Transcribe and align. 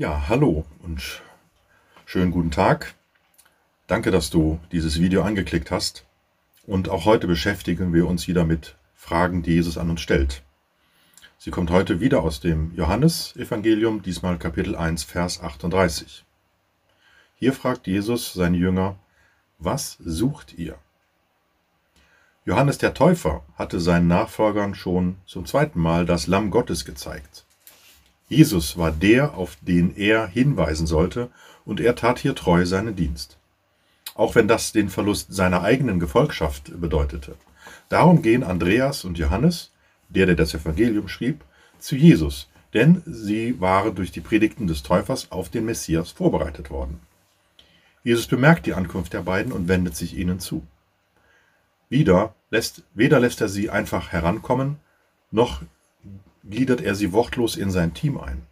Ja, 0.00 0.28
hallo 0.28 0.64
und 0.84 1.22
schönen 2.06 2.30
guten 2.30 2.52
Tag. 2.52 2.94
Danke, 3.88 4.12
dass 4.12 4.30
du 4.30 4.60
dieses 4.70 5.00
Video 5.00 5.22
angeklickt 5.24 5.72
hast. 5.72 6.04
Und 6.68 6.88
auch 6.88 7.04
heute 7.04 7.26
beschäftigen 7.26 7.92
wir 7.92 8.06
uns 8.06 8.28
wieder 8.28 8.44
mit 8.44 8.76
Fragen, 8.94 9.42
die 9.42 9.54
Jesus 9.54 9.76
an 9.76 9.90
uns 9.90 10.00
stellt. 10.00 10.44
Sie 11.36 11.50
kommt 11.50 11.72
heute 11.72 11.98
wieder 11.98 12.22
aus 12.22 12.38
dem 12.38 12.72
Johannesevangelium, 12.76 14.00
diesmal 14.02 14.38
Kapitel 14.38 14.76
1, 14.76 15.02
Vers 15.02 15.42
38. 15.42 16.24
Hier 17.34 17.52
fragt 17.52 17.88
Jesus 17.88 18.32
seine 18.34 18.56
Jünger, 18.56 19.00
was 19.58 19.98
sucht 19.98 20.54
ihr? 20.56 20.78
Johannes 22.44 22.78
der 22.78 22.94
Täufer 22.94 23.42
hatte 23.56 23.80
seinen 23.80 24.06
Nachfolgern 24.06 24.76
schon 24.76 25.16
zum 25.26 25.44
zweiten 25.44 25.80
Mal 25.80 26.06
das 26.06 26.28
Lamm 26.28 26.52
Gottes 26.52 26.84
gezeigt. 26.84 27.47
Jesus 28.28 28.76
war 28.76 28.92
der, 28.92 29.34
auf 29.34 29.56
den 29.62 29.96
er 29.96 30.26
hinweisen 30.26 30.86
sollte, 30.86 31.30
und 31.64 31.80
er 31.80 31.94
tat 31.94 32.18
hier 32.18 32.34
treu 32.34 32.64
seinen 32.66 32.96
Dienst. 32.96 33.38
Auch 34.14 34.34
wenn 34.34 34.48
das 34.48 34.72
den 34.72 34.88
Verlust 34.88 35.32
seiner 35.32 35.62
eigenen 35.62 36.00
Gefolgschaft 36.00 36.80
bedeutete. 36.80 37.34
Darum 37.88 38.22
gehen 38.22 38.42
Andreas 38.42 39.04
und 39.04 39.18
Johannes, 39.18 39.70
der, 40.08 40.26
der 40.26 40.34
das 40.34 40.54
Evangelium 40.54 41.08
schrieb, 41.08 41.44
zu 41.78 41.96
Jesus, 41.96 42.48
denn 42.74 43.02
sie 43.06 43.60
waren 43.60 43.94
durch 43.94 44.12
die 44.12 44.20
Predigten 44.20 44.66
des 44.66 44.82
Täufers 44.82 45.30
auf 45.30 45.48
den 45.48 45.64
Messias 45.64 46.10
vorbereitet 46.10 46.70
worden. 46.70 47.00
Jesus 48.04 48.26
bemerkt 48.26 48.66
die 48.66 48.74
Ankunft 48.74 49.12
der 49.12 49.22
beiden 49.22 49.52
und 49.52 49.68
wendet 49.68 49.96
sich 49.96 50.16
ihnen 50.16 50.40
zu. 50.40 50.66
Wieder 51.88 52.34
lässt, 52.50 52.82
weder 52.94 53.20
lässt 53.20 53.40
er 53.40 53.48
sie 53.48 53.70
einfach 53.70 54.12
herankommen, 54.12 54.76
noch 55.30 55.62
gliedert 56.44 56.80
er 56.80 56.94
sie 56.94 57.12
wortlos 57.12 57.56
in 57.56 57.70
sein 57.70 57.94
Team 57.94 58.18
ein. 58.18 58.42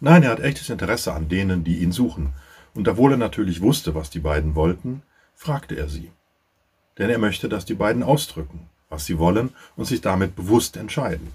Nein, 0.00 0.22
er 0.22 0.30
hat 0.30 0.40
echtes 0.40 0.70
Interesse 0.70 1.12
an 1.12 1.28
denen, 1.28 1.64
die 1.64 1.78
ihn 1.78 1.92
suchen, 1.92 2.32
und 2.74 2.88
obwohl 2.88 3.12
er 3.12 3.18
natürlich 3.18 3.60
wusste, 3.60 3.94
was 3.94 4.10
die 4.10 4.20
beiden 4.20 4.54
wollten, 4.54 5.02
fragte 5.34 5.76
er 5.76 5.88
sie. 5.88 6.10
Denn 6.98 7.10
er 7.10 7.18
möchte, 7.18 7.48
dass 7.48 7.64
die 7.64 7.74
beiden 7.74 8.02
ausdrücken, 8.02 8.68
was 8.88 9.06
sie 9.06 9.18
wollen 9.18 9.50
und 9.76 9.84
sich 9.84 10.00
damit 10.00 10.36
bewusst 10.36 10.76
entscheiden. 10.76 11.32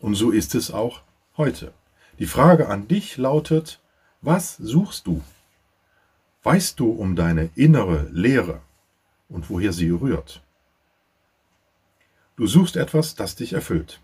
Und 0.00 0.14
so 0.14 0.30
ist 0.30 0.54
es 0.54 0.70
auch 0.70 1.02
heute. 1.36 1.72
Die 2.18 2.26
Frage 2.26 2.68
an 2.68 2.88
dich 2.88 3.16
lautet, 3.16 3.80
was 4.20 4.56
suchst 4.56 5.06
du? 5.06 5.22
Weißt 6.42 6.78
du 6.80 6.90
um 6.90 7.16
deine 7.16 7.50
innere 7.54 8.08
Leere 8.10 8.60
und 9.28 9.50
woher 9.50 9.72
sie 9.72 9.90
rührt? 9.90 10.42
Du 12.38 12.46
suchst 12.46 12.76
etwas, 12.76 13.16
das 13.16 13.34
dich 13.34 13.52
erfüllt. 13.52 14.00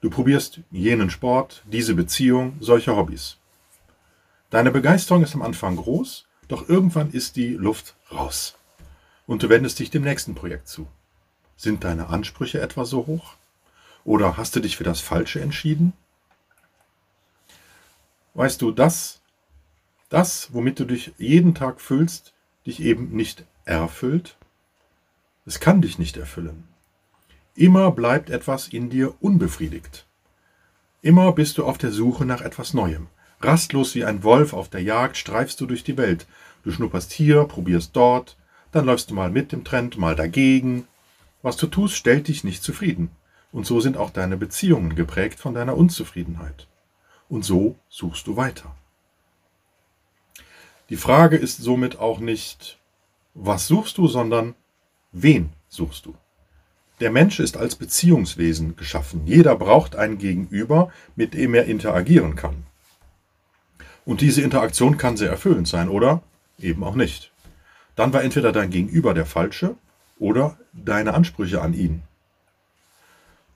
Du 0.00 0.10
probierst 0.10 0.62
jenen 0.72 1.10
Sport, 1.10 1.62
diese 1.64 1.94
Beziehung, 1.94 2.56
solche 2.58 2.96
Hobbys. 2.96 3.36
Deine 4.50 4.72
Begeisterung 4.72 5.22
ist 5.22 5.36
am 5.36 5.42
Anfang 5.42 5.76
groß, 5.76 6.26
doch 6.48 6.68
irgendwann 6.68 7.12
ist 7.12 7.36
die 7.36 7.50
Luft 7.50 7.94
raus. 8.10 8.58
Und 9.28 9.44
du 9.44 9.48
wendest 9.48 9.78
dich 9.78 9.92
dem 9.92 10.02
nächsten 10.02 10.34
Projekt 10.34 10.66
zu. 10.66 10.88
Sind 11.56 11.84
deine 11.84 12.08
Ansprüche 12.08 12.60
etwa 12.60 12.84
so 12.84 13.06
hoch? 13.06 13.36
Oder 14.02 14.36
hast 14.36 14.56
du 14.56 14.60
dich 14.60 14.76
für 14.76 14.82
das 14.82 14.98
Falsche 14.98 15.40
entschieden? 15.40 15.92
Weißt 18.34 18.60
du, 18.60 18.72
das, 18.72 19.20
das, 20.08 20.52
womit 20.52 20.80
du 20.80 20.84
dich 20.84 21.12
jeden 21.16 21.54
Tag 21.54 21.80
füllst, 21.80 22.34
dich 22.66 22.80
eben 22.82 23.10
nicht 23.14 23.44
erfüllt? 23.64 24.36
Es 25.46 25.60
kann 25.60 25.80
dich 25.80 26.00
nicht 26.00 26.16
erfüllen. 26.16 26.71
Immer 27.54 27.90
bleibt 27.90 28.30
etwas 28.30 28.68
in 28.68 28.88
dir 28.88 29.14
unbefriedigt. 29.20 30.06
Immer 31.02 31.32
bist 31.32 31.58
du 31.58 31.66
auf 31.66 31.76
der 31.76 31.92
Suche 31.92 32.24
nach 32.24 32.40
etwas 32.40 32.72
Neuem. 32.72 33.08
Rastlos 33.40 33.94
wie 33.94 34.04
ein 34.04 34.22
Wolf 34.22 34.54
auf 34.54 34.70
der 34.70 34.82
Jagd 34.82 35.18
streifst 35.18 35.60
du 35.60 35.66
durch 35.66 35.84
die 35.84 35.98
Welt. 35.98 36.26
Du 36.62 36.70
schnupperst 36.70 37.12
hier, 37.12 37.44
probierst 37.44 37.94
dort, 37.94 38.38
dann 38.70 38.86
läufst 38.86 39.10
du 39.10 39.14
mal 39.14 39.30
mit 39.30 39.52
dem 39.52 39.64
Trend, 39.64 39.98
mal 39.98 40.16
dagegen. 40.16 40.86
Was 41.42 41.58
du 41.58 41.66
tust, 41.66 41.94
stellt 41.94 42.28
dich 42.28 42.42
nicht 42.42 42.62
zufrieden. 42.62 43.10
Und 43.50 43.66
so 43.66 43.80
sind 43.80 43.98
auch 43.98 44.10
deine 44.10 44.38
Beziehungen 44.38 44.94
geprägt 44.94 45.38
von 45.38 45.52
deiner 45.52 45.76
Unzufriedenheit. 45.76 46.68
Und 47.28 47.44
so 47.44 47.76
suchst 47.90 48.26
du 48.26 48.36
weiter. 48.36 48.74
Die 50.88 50.96
Frage 50.96 51.36
ist 51.36 51.58
somit 51.58 51.98
auch 51.98 52.18
nicht, 52.18 52.78
was 53.34 53.66
suchst 53.66 53.98
du, 53.98 54.08
sondern 54.08 54.54
wen 55.10 55.52
suchst 55.68 56.06
du? 56.06 56.14
Der 57.02 57.10
Mensch 57.10 57.40
ist 57.40 57.56
als 57.56 57.74
Beziehungswesen 57.74 58.76
geschaffen. 58.76 59.22
Jeder 59.26 59.56
braucht 59.56 59.96
ein 59.96 60.18
Gegenüber, 60.18 60.92
mit 61.16 61.34
dem 61.34 61.52
er 61.52 61.64
interagieren 61.64 62.36
kann. 62.36 62.62
Und 64.04 64.20
diese 64.20 64.40
Interaktion 64.40 64.98
kann 64.98 65.16
sehr 65.16 65.28
erfüllend 65.28 65.66
sein 65.66 65.88
oder 65.88 66.22
eben 66.60 66.84
auch 66.84 66.94
nicht. 66.94 67.32
Dann 67.96 68.12
war 68.12 68.22
entweder 68.22 68.52
dein 68.52 68.70
Gegenüber 68.70 69.14
der 69.14 69.26
falsche 69.26 69.74
oder 70.20 70.56
deine 70.72 71.14
Ansprüche 71.14 71.60
an 71.60 71.74
ihn. 71.74 72.02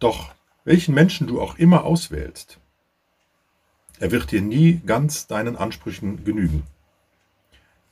Doch 0.00 0.32
welchen 0.64 0.92
Menschen 0.92 1.28
du 1.28 1.40
auch 1.40 1.56
immer 1.56 1.84
auswählst, 1.84 2.58
er 4.00 4.10
wird 4.10 4.32
dir 4.32 4.42
nie 4.42 4.80
ganz 4.84 5.28
deinen 5.28 5.54
Ansprüchen 5.54 6.24
genügen. 6.24 6.64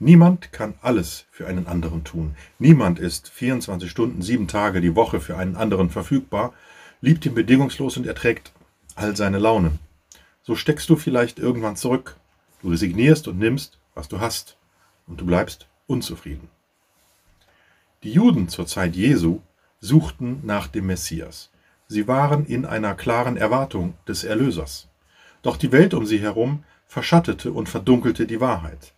Niemand 0.01 0.53
kann 0.53 0.75
alles 0.83 1.27
für 1.31 1.47
einen 1.47 1.67
anderen 1.67 2.03
tun. 2.03 2.35
Niemand 2.59 2.99
ist 2.99 3.29
24 3.29 3.91
Stunden, 3.91 4.23
sieben 4.23 4.49
Tage 4.49 4.81
die 4.81 4.97
Woche 4.97 5.21
für 5.21 5.37
einen 5.37 5.57
anderen 5.57 5.89
verfügbar, 5.89 6.53
liebt 7.01 7.25
ihn 7.27 7.35
bedingungslos 7.35 7.97
und 7.97 8.07
erträgt 8.07 8.53
all 8.97 9.17
seine 9.17 9.39
Launen. 9.39 9.79
So 10.43 10.57
steckst 10.57 10.91
du 10.91 10.97
vielleicht 10.97 11.39
irgendwann 11.39 11.77
zurück. 11.77 12.17
Du 12.61 12.71
resignierst 12.71 13.29
und 13.29 13.39
nimmst, 13.39 13.79
was 13.95 14.09
du 14.09 14.21
hast, 14.21 14.57
und 15.07 15.21
du 15.21 15.27
bleibst 15.27 15.69
unzufrieden. 15.87 16.49
Die 18.03 18.13
Juden 18.13 18.49
zur 18.49 18.67
Zeit 18.67 18.97
Jesu 18.97 19.41
suchten 19.81 20.41
nach 20.43 20.67
dem 20.67 20.87
Messias. 20.87 21.51
Sie 21.87 22.09
waren 22.09 22.47
in 22.47 22.67
einer 22.67 22.95
klaren 22.95 23.37
Erwartung 23.37 23.95
des 24.09 24.25
Erlösers. 24.25 24.89
Doch 25.43 25.57
die 25.57 25.73
Welt 25.73 25.95
um 25.95 26.05
sie 26.05 26.19
herum 26.19 26.65
verschattete 26.87 27.53
und 27.53 27.69
verdunkelte 27.69 28.27
die 28.27 28.41
Wahrheit. 28.41 28.95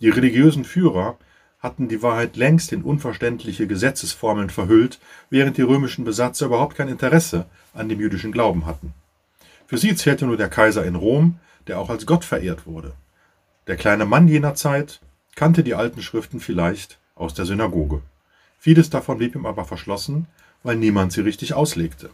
Die 0.00 0.08
religiösen 0.08 0.64
Führer 0.64 1.18
hatten 1.58 1.88
die 1.88 2.02
Wahrheit 2.02 2.36
längst 2.36 2.72
in 2.72 2.82
unverständliche 2.82 3.66
Gesetzesformeln 3.66 4.48
verhüllt, 4.48 4.98
während 5.28 5.58
die 5.58 5.62
römischen 5.62 6.04
Besatzer 6.04 6.46
überhaupt 6.46 6.76
kein 6.76 6.88
Interesse 6.88 7.44
an 7.74 7.88
dem 7.88 8.00
jüdischen 8.00 8.32
Glauben 8.32 8.64
hatten. 8.64 8.94
Für 9.66 9.76
sie 9.76 9.94
zählte 9.94 10.26
nur 10.26 10.38
der 10.38 10.48
Kaiser 10.48 10.84
in 10.84 10.96
Rom, 10.96 11.38
der 11.66 11.78
auch 11.78 11.90
als 11.90 12.06
Gott 12.06 12.24
verehrt 12.24 12.66
wurde. 12.66 12.94
Der 13.66 13.76
kleine 13.76 14.06
Mann 14.06 14.26
jener 14.26 14.54
Zeit 14.54 15.00
kannte 15.36 15.62
die 15.62 15.74
alten 15.74 16.02
Schriften 16.02 16.40
vielleicht 16.40 16.98
aus 17.14 17.34
der 17.34 17.44
Synagoge. 17.44 18.00
Vieles 18.58 18.90
davon 18.90 19.18
blieb 19.18 19.34
ihm 19.34 19.46
aber 19.46 19.64
verschlossen, 19.64 20.26
weil 20.62 20.76
niemand 20.76 21.12
sie 21.12 21.20
richtig 21.20 21.54
auslegte. 21.54 22.10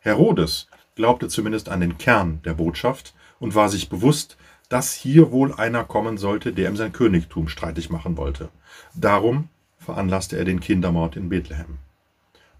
Herodes 0.00 0.68
glaubte 0.94 1.28
zumindest 1.28 1.68
an 1.68 1.80
den 1.80 1.98
Kern 1.98 2.40
der 2.44 2.54
Botschaft 2.54 3.14
und 3.38 3.54
war 3.54 3.68
sich 3.68 3.88
bewusst, 3.88 4.36
dass 4.68 4.92
hier 4.92 5.30
wohl 5.30 5.54
einer 5.54 5.84
kommen 5.84 6.18
sollte, 6.18 6.52
der 6.52 6.68
ihm 6.68 6.76
sein 6.76 6.92
Königtum 6.92 7.48
streitig 7.48 7.90
machen 7.90 8.16
wollte. 8.16 8.50
Darum 8.94 9.48
veranlasste 9.78 10.36
er 10.36 10.44
den 10.44 10.60
Kindermord 10.60 11.16
in 11.16 11.28
Bethlehem. 11.28 11.78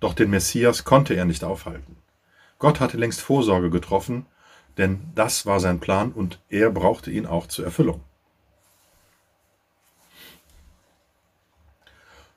Doch 0.00 0.14
den 0.14 0.30
Messias 0.30 0.84
konnte 0.84 1.14
er 1.14 1.24
nicht 1.24 1.44
aufhalten. 1.44 1.96
Gott 2.58 2.80
hatte 2.80 2.96
längst 2.96 3.20
Vorsorge 3.20 3.70
getroffen, 3.70 4.26
denn 4.78 5.00
das 5.14 5.44
war 5.44 5.60
sein 5.60 5.80
Plan 5.80 6.12
und 6.12 6.40
er 6.48 6.70
brauchte 6.70 7.10
ihn 7.10 7.26
auch 7.26 7.46
zur 7.46 7.64
Erfüllung. 7.64 8.00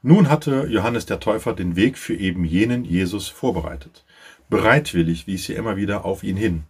Nun 0.04 0.30
hatte 0.30 0.66
Johannes 0.68 1.06
der 1.06 1.20
Täufer 1.20 1.54
den 1.54 1.76
Weg 1.76 1.98
für 1.98 2.16
eben 2.16 2.44
jenen 2.44 2.84
Jesus 2.84 3.28
vorbereitet. 3.28 4.04
Bereitwillig 4.50 5.28
wies 5.28 5.48
er 5.48 5.58
immer 5.58 5.78
wieder 5.78 6.06
auf 6.06 6.24
ihn 6.24 6.36
hin 6.36 6.64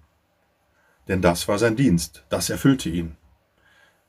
denn 1.08 1.22
das 1.22 1.48
war 1.48 1.58
sein 1.58 1.76
Dienst, 1.76 2.24
das 2.30 2.50
erfüllte 2.50 2.90
ihn. 2.90 3.16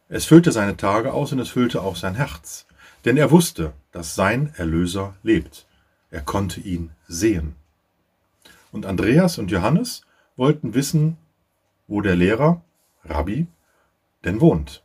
Es 0.08 0.26
füllte 0.26 0.52
seine 0.52 0.76
Tage 0.76 1.12
aus 1.12 1.32
und 1.32 1.38
es 1.38 1.48
füllte 1.48 1.82
auch 1.82 1.96
sein 1.96 2.14
Herz, 2.14 2.66
denn 3.04 3.16
er 3.16 3.30
wusste, 3.30 3.72
dass 3.92 4.14
sein 4.14 4.52
Erlöser 4.56 5.14
lebt. 5.22 5.66
Er 6.10 6.20
konnte 6.20 6.60
ihn 6.60 6.90
sehen. 7.08 7.54
Und 8.70 8.86
Andreas 8.86 9.38
und 9.38 9.50
Johannes 9.50 10.02
wollten 10.36 10.74
wissen, 10.74 11.16
wo 11.86 12.00
der 12.00 12.16
Lehrer, 12.16 12.62
Rabbi, 13.04 13.46
denn 14.24 14.40
wohnt. 14.40 14.82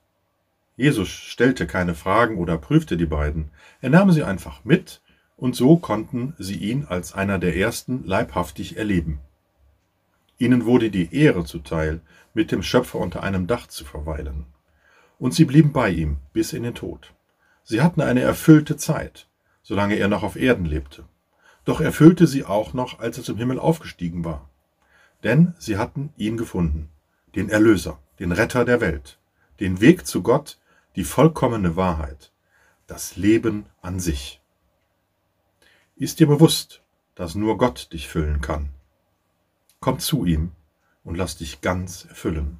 Jesus 0.75 1.09
stellte 1.09 1.67
keine 1.67 1.95
Fragen 1.95 2.37
oder 2.37 2.57
prüfte 2.57 2.97
die 2.97 3.05
beiden, 3.05 3.49
er 3.81 3.89
nahm 3.89 4.11
sie 4.11 4.23
einfach 4.23 4.63
mit, 4.63 5.01
und 5.35 5.55
so 5.55 5.77
konnten 5.77 6.33
sie 6.39 6.57
ihn 6.57 6.85
als 6.85 7.13
einer 7.13 7.39
der 7.39 7.55
ersten 7.55 8.05
leibhaftig 8.05 8.77
erleben. 8.77 9.19
Ihnen 10.37 10.65
wurde 10.65 10.91
die 10.91 11.13
Ehre 11.15 11.45
zuteil, 11.45 12.01
mit 12.33 12.51
dem 12.51 12.61
Schöpfer 12.61 12.99
unter 12.99 13.23
einem 13.23 13.47
Dach 13.47 13.67
zu 13.67 13.83
verweilen. 13.83 14.45
Und 15.19 15.33
sie 15.33 15.45
blieben 15.45 15.71
bei 15.71 15.89
ihm 15.89 16.17
bis 16.33 16.53
in 16.53 16.63
den 16.63 16.75
Tod. 16.75 17.13
Sie 17.63 17.81
hatten 17.81 18.01
eine 18.01 18.21
erfüllte 18.21 18.77
Zeit, 18.77 19.27
solange 19.63 19.95
er 19.95 20.07
noch 20.07 20.23
auf 20.23 20.35
Erden 20.35 20.65
lebte. 20.65 21.05
Doch 21.65 21.81
erfüllte 21.81 22.27
sie 22.27 22.45
auch 22.45 22.73
noch, 22.73 22.99
als 22.99 23.17
er 23.17 23.23
zum 23.23 23.37
Himmel 23.37 23.59
aufgestiegen 23.59 24.23
war. 24.23 24.49
Denn 25.23 25.55
sie 25.57 25.77
hatten 25.77 26.13
ihn 26.17 26.37
gefunden. 26.37 26.89
den 27.35 27.49
Erlöser, 27.49 27.99
den 28.19 28.31
Retter 28.31 28.65
der 28.65 28.81
Welt, 28.81 29.19
den 29.59 29.79
Weg 29.79 30.07
zu 30.07 30.23
Gott, 30.23 30.57
die 30.95 31.03
vollkommene 31.03 31.75
Wahrheit, 31.75 32.31
das 32.87 33.15
Leben 33.15 33.65
an 33.81 33.99
sich. 33.99 34.41
Ist 35.95 36.19
dir 36.19 36.27
bewusst, 36.27 36.81
dass 37.15 37.35
nur 37.35 37.57
Gott 37.57 37.91
dich 37.93 38.07
füllen 38.07 38.41
kann? 38.41 38.69
Komm 39.79 39.99
zu 39.99 40.25
ihm 40.25 40.51
und 41.03 41.15
lass 41.15 41.37
dich 41.37 41.61
ganz 41.61 42.05
erfüllen. 42.05 42.59